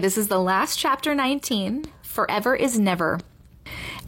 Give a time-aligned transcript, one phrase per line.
[0.00, 3.20] This is the last chapter 19 Forever is Never.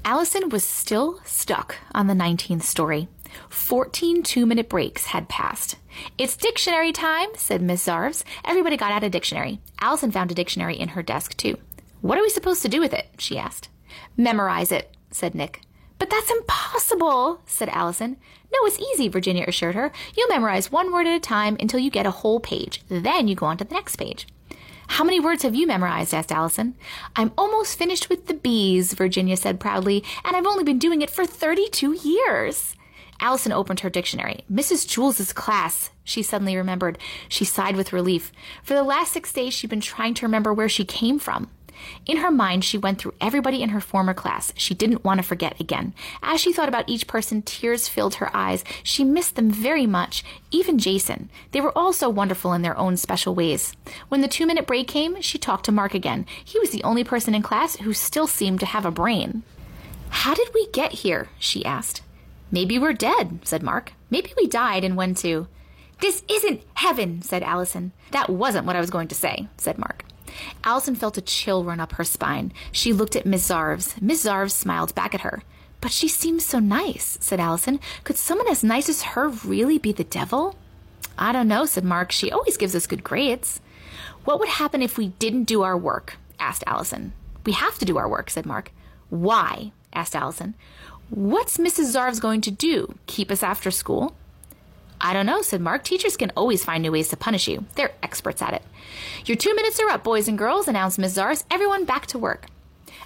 [0.07, 3.09] Allison was still stuck on the 19th story.
[3.51, 5.77] 14 two minute breaks had passed.
[6.17, 8.25] It's dictionary time, said Miss Zarves.
[8.43, 9.61] Everybody got out a dictionary.
[9.83, 11.59] Allison found a dictionary in her desk, too.
[12.01, 13.09] What are we supposed to do with it?
[13.19, 13.69] she asked.
[14.17, 15.61] Memorize it, said Nick.
[15.99, 18.17] But that's impossible, said Allison.
[18.51, 19.93] No, it's easy, Virginia assured her.
[20.17, 22.83] You'll memorize one word at a time until you get a whole page.
[22.89, 24.27] Then you go on to the next page.
[24.93, 26.13] How many words have you memorized?
[26.13, 26.75] asked Allison.
[27.17, 31.09] I'm almost finished with the bees, Virginia said proudly, and I've only been doing it
[31.09, 32.77] for 32 years.
[33.19, 34.45] Allison opened her dictionary.
[34.53, 34.87] Mrs.
[34.87, 36.99] Jules's class, she suddenly remembered.
[37.31, 38.33] She sighed with relief.
[38.63, 41.49] For the last six days, she'd been trying to remember where she came from.
[42.07, 44.53] In her mind, she went through everybody in her former class.
[44.57, 45.95] She didn't want to forget again.
[46.23, 48.65] As she thought about each person, tears filled her eyes.
[48.83, 51.31] She missed them very much, even Jason.
[51.53, 53.75] They were all so wonderful in their own special ways.
[54.09, 56.27] When the two minute break came, she talked to Mark again.
[56.45, 59.43] He was the only person in class who still seemed to have a brain.
[60.11, 61.29] How did we get here?
[61.39, 62.03] she asked.
[62.51, 63.95] Maybe we're dead, said Mark.
[64.11, 65.49] Maybe we died and went to.
[66.01, 67.93] This isn't heaven, said Allison.
[68.11, 70.05] That wasn't what I was going to say, said Mark.
[70.65, 72.53] Allison felt a chill run up her spine.
[72.71, 74.01] She looked at Miss Zarves.
[74.01, 75.43] Miss Zarves smiled back at her.
[75.81, 77.81] But she seems so nice, said Allison.
[78.05, 80.57] Could someone as nice as her really be the devil?
[81.19, 82.13] I don't know, said Mark.
[82.13, 83.61] She always gives us good grades.
[84.25, 86.17] What would happen if we didn't do our work?
[86.39, 87.13] asked Allison.
[87.45, 88.71] We have to do our work, said Mark.
[89.11, 89.73] Why?
[89.93, 90.55] asked Allison.
[91.11, 91.95] What's Mrs.
[91.95, 92.95] Zarves going to do?
[93.07, 94.17] Keep us after school?
[95.05, 95.83] I don't know, said Mark.
[95.83, 97.67] Teachers can always find new ways to punish you.
[97.75, 98.63] They're experts at it.
[99.27, 101.43] Your two minutes are up, boys and girls, announced Miss Zarves.
[101.51, 102.47] Everyone back to work.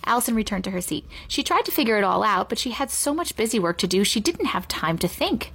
[0.04, 1.06] Allison returned to her seat.
[1.26, 3.86] She tried to figure it all out, but she had so much busy work to
[3.86, 5.52] do she didn't have time to think.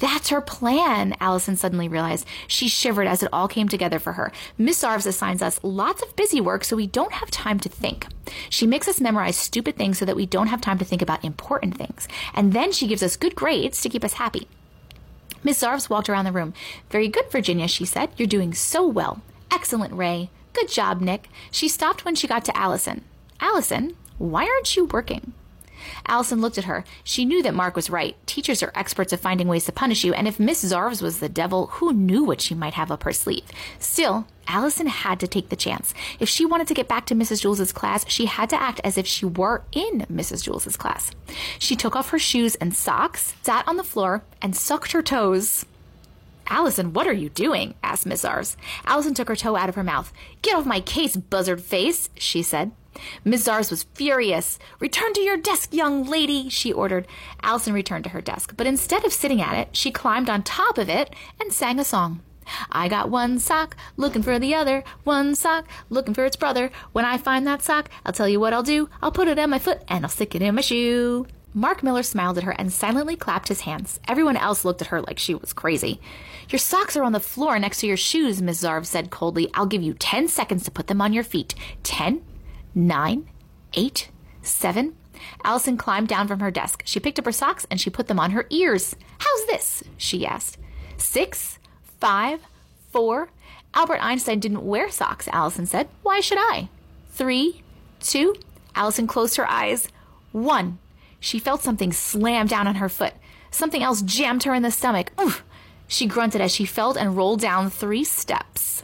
[0.00, 2.26] That's her plan, Allison suddenly realized.
[2.48, 4.32] She shivered as it all came together for her.
[4.56, 8.06] Miss Zarves assigns us lots of busy work so we don't have time to think.
[8.48, 11.24] She makes us memorize stupid things so that we don't have time to think about
[11.24, 12.08] important things.
[12.32, 14.48] And then she gives us good grades to keep us happy.
[15.44, 16.54] Miss Zarves walked around the room.
[16.90, 18.08] Very good, Virginia, she said.
[18.16, 19.20] You're doing so well.
[19.52, 20.30] Excellent, Ray.
[20.54, 21.28] Good job, Nick.
[21.50, 23.04] She stopped when she got to Allison.
[23.40, 25.34] Allison, why aren't you working?
[26.06, 26.84] Allison looked at her.
[27.02, 28.16] She knew that Mark was right.
[28.26, 31.28] Teachers are experts at finding ways to punish you, and if Miss Zarves was the
[31.28, 33.44] devil, who knew what she might have up her sleeve?
[33.78, 35.94] Still, Allison had to take the chance.
[36.20, 37.40] If she wanted to get back to Mrs.
[37.42, 40.44] Jules's class, she had to act as if she were in Mrs.
[40.44, 41.10] Jules's class.
[41.58, 45.64] She took off her shoes and socks, sat on the floor, and sucked her toes.
[46.48, 47.74] Allison, what are you doing?
[47.82, 48.56] asked Miss Zarves.
[48.86, 50.12] Allison took her toe out of her mouth.
[50.42, 52.72] Get off my case, buzzard face, she said.
[53.24, 54.58] Miss Zarves was furious.
[54.78, 57.06] Return to your desk, young lady, she ordered.
[57.42, 60.78] Allison returned to her desk, but instead of sitting at it, she climbed on top
[60.78, 62.20] of it and sang a song.
[62.70, 66.70] I got one sock, looking for the other, one sock, looking for its brother.
[66.92, 68.88] When I find that sock, I'll tell you what I'll do.
[69.00, 71.26] I'll put it on my foot and I'll stick it in my shoe.
[71.56, 74.00] Mark Miller smiled at her and silently clapped his hands.
[74.08, 76.00] Everyone else looked at her like she was crazy.
[76.48, 79.48] Your socks are on the floor next to your shoes, Miss Zarves said coldly.
[79.54, 81.54] I'll give you ten seconds to put them on your feet.
[81.84, 82.24] Ten,
[82.74, 83.30] nine,
[83.74, 84.10] eight,
[84.42, 84.96] seven.
[85.44, 86.82] Allison climbed down from her desk.
[86.84, 88.96] She picked up her socks and she put them on her ears.
[89.18, 89.84] How's this?
[89.96, 90.58] she asked.
[90.96, 91.60] Six,
[92.00, 92.40] five,
[92.90, 93.30] four.
[93.74, 95.88] Albert Einstein didn't wear socks, Allison said.
[96.02, 96.68] Why should I?
[97.10, 97.62] Three,
[98.00, 98.34] two.
[98.74, 99.88] Allison closed her eyes.
[100.32, 100.78] One.
[101.24, 103.14] She felt something slam down on her foot.
[103.50, 105.10] Something else jammed her in the stomach.
[105.18, 105.42] Oof.
[105.88, 108.82] She grunted as she felt and rolled down three steps.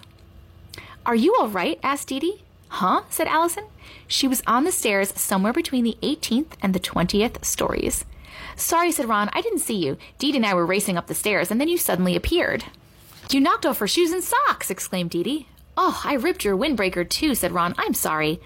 [1.05, 1.79] Are you all right?
[1.83, 2.43] asked Dee Dee.
[2.69, 3.03] Huh?
[3.11, 3.65] said Allison.
[4.07, 8.07] She was on the stairs somewhere between the 18th and the 20th stories.
[8.57, 9.29] Sorry, said Ron.
[9.35, 9.99] I didn't see you.
[10.19, 12.65] Dee Dee and I were racing up the stairs, and then you suddenly appeared.
[13.29, 15.47] You knocked off her shoes and socks, exclaimed Dee Dee.
[15.77, 17.75] Oh, I ripped your windbreaker too, said Ron.
[17.77, 18.41] I'm sorry.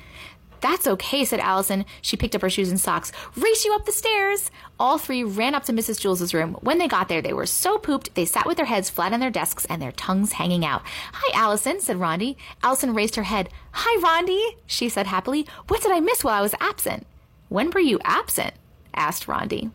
[0.65, 1.85] That's okay, said Allison.
[2.01, 3.13] She picked up her shoes and socks.
[3.37, 4.51] Race you up the stairs!
[4.81, 6.01] All three ran up to Mrs.
[6.01, 6.57] Jules's room.
[6.63, 9.21] When they got there, they were so pooped they sat with their heads flat on
[9.21, 10.81] their desks and their tongues hanging out.
[11.13, 12.37] Hi, Allison, said Rondi.
[12.63, 13.51] Allison raised her head.
[13.73, 15.47] Hi, Rondi, she said happily.
[15.69, 17.07] What did I miss while I was absent?
[17.51, 18.55] When were you absent?
[18.95, 19.71] asked Rondi.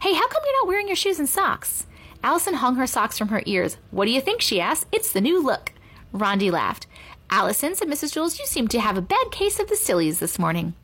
[0.00, 1.86] Hey, how come you're not wearing your shoes and socks?
[2.22, 3.76] Allison hung her socks from her ears.
[3.90, 4.40] What do you think?
[4.40, 4.86] she asked.
[4.90, 5.72] It's the new look.
[6.14, 6.86] Rondi laughed.
[7.30, 8.12] Allison, said Mrs.
[8.12, 10.74] Jules, you seem to have a bad case of the sillies this morning.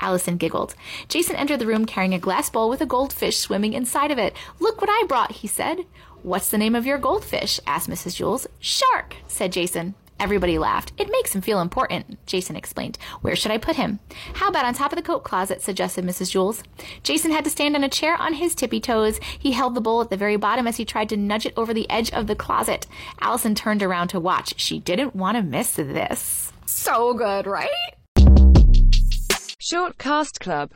[0.00, 0.74] Allison giggled.
[1.08, 4.34] Jason entered the room carrying a glass bowl with a goldfish swimming inside of it.
[4.58, 5.84] Look what I brought, he said.
[6.22, 7.60] What's the name of your goldfish?
[7.66, 8.16] asked Mrs.
[8.16, 8.46] Jules.
[8.58, 9.94] Shark, said Jason.
[10.20, 10.92] Everybody laughed.
[10.98, 12.98] It makes him feel important, Jason explained.
[13.22, 14.00] Where should I put him?
[14.34, 16.30] How about on top of the coat closet, suggested Mrs.
[16.30, 16.62] Jules.
[17.02, 19.18] Jason had to stand on a chair on his tippy toes.
[19.38, 21.72] He held the bowl at the very bottom as he tried to nudge it over
[21.72, 22.86] the edge of the closet.
[23.22, 24.52] Allison turned around to watch.
[24.60, 26.52] She didn't want to miss this.
[26.66, 27.70] So good, right?
[29.58, 30.68] Short Cast Club